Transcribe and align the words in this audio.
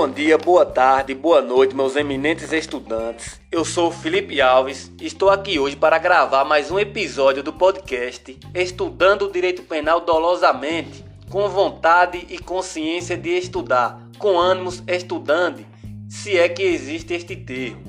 Bom 0.00 0.08
dia, 0.08 0.38
boa 0.38 0.64
tarde, 0.64 1.14
boa 1.14 1.42
noite, 1.42 1.76
meus 1.76 1.94
eminentes 1.94 2.54
estudantes. 2.54 3.38
Eu 3.52 3.66
sou 3.66 3.90
Felipe 3.90 4.40
Alves 4.40 4.90
e 4.98 5.04
estou 5.04 5.28
aqui 5.28 5.58
hoje 5.58 5.76
para 5.76 5.98
gravar 5.98 6.42
mais 6.42 6.70
um 6.70 6.78
episódio 6.78 7.42
do 7.42 7.52
podcast 7.52 8.38
Estudando 8.54 9.26
o 9.26 9.30
Direito 9.30 9.62
Penal 9.62 10.00
Dolosamente, 10.00 11.04
com 11.28 11.46
vontade 11.50 12.26
e 12.30 12.38
consciência 12.38 13.14
de 13.14 13.28
estudar, 13.28 14.00
com 14.18 14.40
ânimos 14.40 14.82
estudando, 14.88 15.66
se 16.08 16.34
é 16.38 16.48
que 16.48 16.62
existe 16.62 17.12
este 17.12 17.36
termo. 17.36 17.84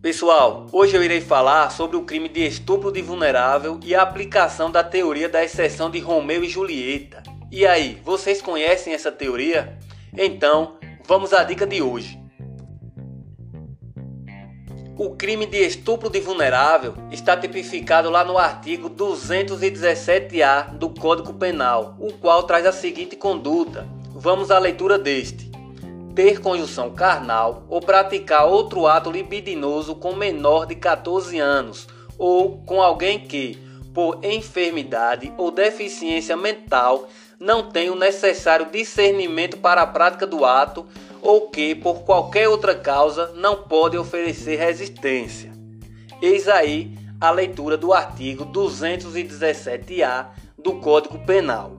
Pessoal, 0.00 0.68
hoje 0.70 0.96
eu 0.96 1.02
irei 1.02 1.20
falar 1.20 1.68
sobre 1.70 1.96
o 1.96 2.02
crime 2.02 2.28
de 2.28 2.46
estupro 2.46 2.92
de 2.92 3.02
vulnerável 3.02 3.80
e 3.82 3.92
a 3.92 4.02
aplicação 4.02 4.70
da 4.70 4.84
teoria 4.84 5.28
da 5.28 5.42
exceção 5.42 5.90
de 5.90 5.98
Romeu 5.98 6.44
e 6.44 6.48
Julieta. 6.48 7.24
E 7.50 7.66
aí, 7.66 8.00
vocês 8.04 8.40
conhecem 8.40 8.94
essa 8.94 9.10
teoria? 9.10 9.78
Então, 10.16 10.76
vamos 11.06 11.32
à 11.32 11.42
dica 11.42 11.66
de 11.66 11.82
hoje. 11.82 12.22
O 14.96 15.16
crime 15.16 15.44
de 15.44 15.58
estupro 15.58 16.08
de 16.08 16.20
vulnerável 16.20 16.94
está 17.10 17.36
tipificado 17.36 18.08
lá 18.10 18.24
no 18.24 18.38
artigo 18.38 18.88
217-A 18.88 20.74
do 20.74 20.88
Código 20.88 21.34
Penal, 21.34 21.96
o 21.98 22.12
qual 22.12 22.44
traz 22.44 22.64
a 22.64 22.70
seguinte 22.70 23.16
conduta. 23.16 23.88
Vamos 24.10 24.52
à 24.52 24.58
leitura 24.60 24.96
deste: 24.96 25.50
ter 26.14 26.40
conjunção 26.40 26.90
carnal 26.94 27.64
ou 27.68 27.80
praticar 27.80 28.46
outro 28.46 28.86
ato 28.86 29.10
libidinoso 29.10 29.96
com 29.96 30.14
menor 30.14 30.64
de 30.64 30.76
14 30.76 31.40
anos 31.40 31.88
ou 32.16 32.58
com 32.58 32.80
alguém 32.80 33.18
que, 33.18 33.58
por 33.92 34.20
enfermidade 34.22 35.32
ou 35.36 35.50
deficiência 35.50 36.36
mental, 36.36 37.08
não 37.38 37.70
tem 37.70 37.90
o 37.90 37.94
necessário 37.94 38.66
discernimento 38.70 39.58
para 39.58 39.82
a 39.82 39.86
prática 39.86 40.26
do 40.26 40.44
ato 40.44 40.86
ou 41.20 41.48
que, 41.50 41.74
por 41.74 42.02
qualquer 42.02 42.48
outra 42.48 42.74
causa, 42.74 43.32
não 43.34 43.62
pode 43.62 43.96
oferecer 43.96 44.56
resistência. 44.56 45.52
Eis 46.20 46.48
aí 46.48 46.96
a 47.20 47.30
leitura 47.30 47.76
do 47.76 47.92
artigo 47.92 48.44
217-A 48.46 50.30
do 50.58 50.74
Código 50.74 51.18
Penal. 51.20 51.78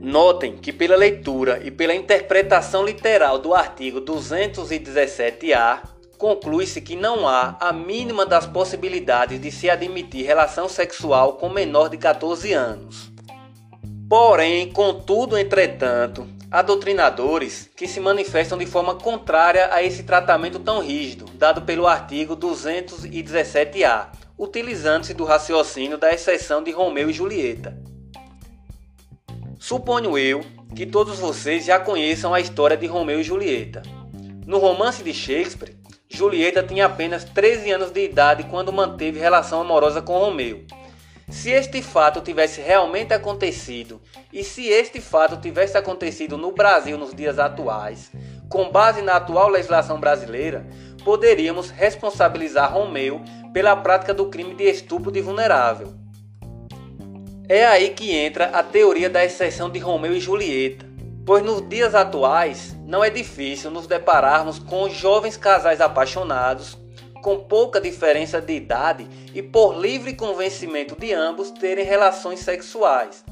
Notem 0.00 0.56
que, 0.56 0.72
pela 0.72 0.96
leitura 0.96 1.60
e 1.64 1.70
pela 1.70 1.94
interpretação 1.94 2.84
literal 2.84 3.38
do 3.38 3.54
artigo 3.54 4.02
217-A, 4.02 5.82
conclui-se 6.18 6.80
que 6.80 6.96
não 6.96 7.26
há 7.26 7.56
a 7.58 7.72
mínima 7.72 8.26
das 8.26 8.46
possibilidades 8.46 9.40
de 9.40 9.50
se 9.50 9.68
admitir 9.70 10.26
relação 10.26 10.68
sexual 10.68 11.34
com 11.34 11.48
menor 11.48 11.88
de 11.88 11.96
14 11.96 12.52
anos. 12.52 13.13
Porém, 14.16 14.70
contudo, 14.70 15.36
entretanto, 15.36 16.24
há 16.48 16.62
doutrinadores 16.62 17.68
que 17.76 17.88
se 17.88 17.98
manifestam 17.98 18.56
de 18.56 18.64
forma 18.64 18.94
contrária 18.94 19.74
a 19.74 19.82
esse 19.82 20.04
tratamento 20.04 20.60
tão 20.60 20.80
rígido 20.80 21.24
dado 21.34 21.62
pelo 21.62 21.84
artigo 21.84 22.36
217-A, 22.36 24.12
utilizando-se 24.38 25.14
do 25.14 25.24
raciocínio 25.24 25.98
da 25.98 26.14
exceção 26.14 26.62
de 26.62 26.70
Romeu 26.70 27.10
e 27.10 27.12
Julieta. 27.12 27.76
Suponho 29.58 30.16
eu 30.16 30.42
que 30.76 30.86
todos 30.86 31.18
vocês 31.18 31.64
já 31.64 31.80
conheçam 31.80 32.32
a 32.32 32.38
história 32.38 32.76
de 32.76 32.86
Romeu 32.86 33.18
e 33.18 33.24
Julieta. 33.24 33.82
No 34.46 34.58
romance 34.58 35.02
de 35.02 35.12
Shakespeare, 35.12 35.76
Julieta 36.08 36.62
tinha 36.62 36.86
apenas 36.86 37.24
13 37.24 37.72
anos 37.72 37.90
de 37.90 38.04
idade 38.04 38.44
quando 38.44 38.72
manteve 38.72 39.18
relação 39.18 39.60
amorosa 39.60 40.00
com 40.00 40.16
Romeu 40.16 40.64
se 41.34 41.50
este 41.50 41.82
fato 41.82 42.20
tivesse 42.20 42.60
realmente 42.60 43.12
acontecido 43.12 44.00
e 44.32 44.44
se 44.44 44.68
este 44.68 45.00
fato 45.00 45.36
tivesse 45.36 45.76
acontecido 45.76 46.38
no 46.38 46.52
Brasil 46.52 46.96
nos 46.96 47.12
dias 47.12 47.40
atuais, 47.40 48.12
com 48.48 48.70
base 48.70 49.02
na 49.02 49.16
atual 49.16 49.48
legislação 49.48 49.98
brasileira, 49.98 50.64
poderíamos 51.04 51.70
responsabilizar 51.70 52.72
Romeu 52.72 53.20
pela 53.52 53.74
prática 53.74 54.14
do 54.14 54.26
crime 54.26 54.54
de 54.54 54.62
estupro 54.62 55.10
de 55.10 55.20
vulnerável. 55.20 55.92
É 57.48 57.66
aí 57.66 57.90
que 57.90 58.14
entra 58.14 58.46
a 58.46 58.62
teoria 58.62 59.10
da 59.10 59.24
exceção 59.24 59.68
de 59.68 59.80
Romeu 59.80 60.14
e 60.14 60.20
Julieta, 60.20 60.86
pois 61.26 61.42
nos 61.42 61.68
dias 61.68 61.96
atuais 61.96 62.76
não 62.86 63.02
é 63.02 63.10
difícil 63.10 63.72
nos 63.72 63.88
depararmos 63.88 64.60
com 64.60 64.88
jovens 64.88 65.36
casais 65.36 65.80
apaixonados 65.80 66.78
com 67.24 67.38
pouca 67.38 67.80
diferença 67.80 68.38
de 68.38 68.52
idade 68.52 69.08
e 69.34 69.42
por 69.42 69.80
livre 69.80 70.12
convencimento 70.12 70.94
de 70.94 71.14
ambos 71.14 71.50
terem 71.50 71.82
relações 71.82 72.40
sexuais. 72.40 73.24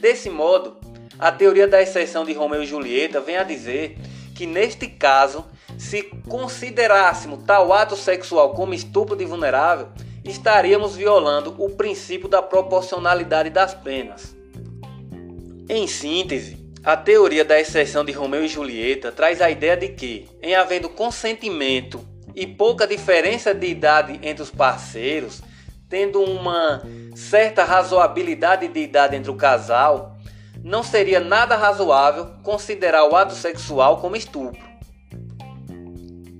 Desse 0.00 0.30
modo, 0.30 0.78
a 1.18 1.30
teoria 1.30 1.68
da 1.68 1.82
exceção 1.82 2.24
de 2.24 2.32
Romeu 2.32 2.62
e 2.62 2.66
Julieta 2.66 3.20
vem 3.20 3.36
a 3.36 3.42
dizer 3.42 3.98
que 4.34 4.46
neste 4.46 4.86
caso, 4.86 5.44
se 5.76 6.04
considerássemos 6.26 7.44
tal 7.44 7.74
ato 7.74 7.94
sexual 7.94 8.54
como 8.54 8.72
estupro 8.72 9.14
de 9.14 9.26
vulnerável, 9.26 9.88
estaríamos 10.24 10.96
violando 10.96 11.54
o 11.58 11.68
princípio 11.68 12.30
da 12.30 12.40
proporcionalidade 12.40 13.50
das 13.50 13.74
penas. 13.74 14.34
Em 15.68 15.86
síntese, 15.86 16.56
a 16.82 16.96
teoria 16.96 17.44
da 17.44 17.60
exceção 17.60 18.02
de 18.02 18.12
Romeu 18.12 18.42
e 18.42 18.48
Julieta 18.48 19.12
traz 19.12 19.42
a 19.42 19.50
ideia 19.50 19.76
de 19.76 19.88
que, 19.88 20.26
em 20.40 20.54
havendo 20.54 20.88
consentimento 20.88 22.15
e 22.36 22.46
pouca 22.46 22.86
diferença 22.86 23.52
de 23.54 23.66
idade 23.66 24.20
entre 24.22 24.42
os 24.42 24.50
parceiros, 24.50 25.40
tendo 25.88 26.20
uma 26.20 26.82
certa 27.14 27.64
razoabilidade 27.64 28.68
de 28.68 28.80
idade 28.80 29.16
entre 29.16 29.30
o 29.30 29.36
casal, 29.36 30.18
não 30.62 30.82
seria 30.82 31.18
nada 31.18 31.56
razoável 31.56 32.26
considerar 32.42 33.08
o 33.08 33.16
ato 33.16 33.34
sexual 33.34 34.02
como 34.02 34.16
estupro. 34.16 34.60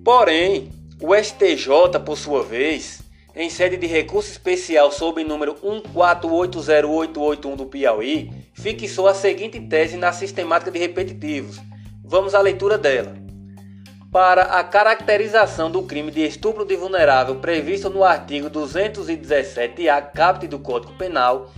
Porém, 0.04 0.70
o 1.00 1.14
STJ, 1.14 1.98
por 2.04 2.18
sua 2.18 2.42
vez, 2.42 3.00
em 3.34 3.48
sede 3.48 3.78
de 3.78 3.86
recurso 3.86 4.30
especial 4.30 4.92
sob 4.92 5.24
número 5.24 5.54
1480881 5.54 7.56
do 7.56 7.66
Piauí, 7.66 8.30
fixou 8.52 9.08
a 9.08 9.14
seguinte 9.14 9.58
tese 9.60 9.96
na 9.96 10.12
sistemática 10.12 10.70
de 10.70 10.78
repetitivos. 10.78 11.58
Vamos 12.04 12.34
à 12.34 12.40
leitura 12.40 12.76
dela 12.76 13.25
para 14.16 14.44
a 14.44 14.64
caracterização 14.64 15.70
do 15.70 15.82
crime 15.82 16.10
de 16.10 16.24
estupro 16.24 16.64
de 16.64 16.74
vulnerável 16.74 17.34
previsto 17.34 17.90
no 17.90 18.02
artigo 18.02 18.48
217-A 18.48 20.00
caput 20.00 20.48
do 20.48 20.58
Código 20.58 20.94
Penal, 20.94 21.50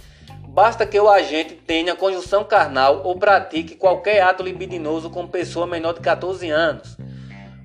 basta 0.48 0.84
que 0.84 0.98
o 0.98 1.08
agente 1.08 1.54
tenha 1.54 1.94
conjunção 1.94 2.42
carnal 2.42 3.02
ou 3.04 3.16
pratique 3.16 3.76
qualquer 3.76 4.22
ato 4.22 4.42
libidinoso 4.42 5.08
com 5.08 5.28
pessoa 5.28 5.68
menor 5.68 5.92
de 5.94 6.00
14 6.00 6.50
anos. 6.50 6.96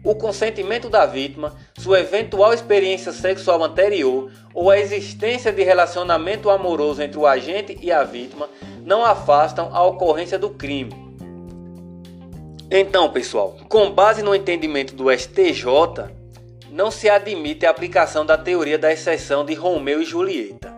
O 0.04 0.14
consentimento 0.14 0.88
da 0.92 1.08
vítima, 1.08 1.56
sua 1.76 2.02
eventual 2.02 2.54
experiência 2.54 3.12
sexual 3.12 3.64
anterior 3.64 4.30
ou 4.54 4.70
a 4.70 4.78
existência 4.78 5.52
de 5.52 5.64
relacionamento 5.64 6.52
amoroso 6.52 7.02
entre 7.02 7.18
o 7.18 7.26
agente 7.26 7.76
e 7.82 7.92
a 7.92 8.04
vítima 8.04 8.48
não 8.86 9.04
afastam 9.04 9.72
a 9.74 9.84
ocorrência 9.84 10.38
do 10.38 10.52
crime 10.52 11.13
então, 12.80 13.12
pessoal, 13.12 13.56
com 13.70 13.92
base 13.92 14.24
no 14.24 14.34
entendimento 14.34 14.96
do 14.96 15.12
STJ, 15.12 15.66
não 16.72 16.90
se 16.90 17.08
admite 17.08 17.68
a 17.68 17.70
aplicação 17.70 18.26
da 18.26 18.36
teoria 18.36 18.80
da 18.80 18.92
exceção 18.92 19.46
de 19.46 19.54
Romeu 19.54 20.02
e 20.02 20.06
Julieta. 20.06 20.74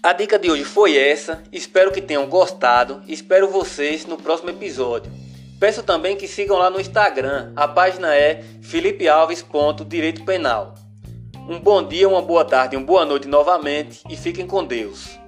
A 0.00 0.12
dica 0.12 0.38
de 0.38 0.48
hoje 0.48 0.62
foi 0.62 0.96
essa, 0.96 1.42
espero 1.50 1.90
que 1.90 2.00
tenham 2.00 2.26
gostado, 2.28 3.02
espero 3.08 3.48
vocês 3.48 4.06
no 4.06 4.16
próximo 4.16 4.50
episódio. 4.50 5.10
Peço 5.58 5.82
também 5.82 6.16
que 6.16 6.28
sigam 6.28 6.56
lá 6.56 6.70
no 6.70 6.80
Instagram, 6.80 7.52
a 7.56 7.66
página 7.66 8.14
é 8.14 8.44
felipealves.direito 8.62 10.24
penal. 10.24 10.74
Um 11.48 11.58
bom 11.58 11.82
dia, 11.82 12.08
uma 12.08 12.22
boa 12.22 12.44
tarde, 12.44 12.76
uma 12.76 12.86
boa 12.86 13.04
noite 13.04 13.26
novamente 13.26 14.00
e 14.08 14.16
fiquem 14.16 14.46
com 14.46 14.64
Deus. 14.64 15.18